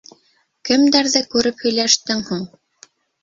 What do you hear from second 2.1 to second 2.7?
һуң?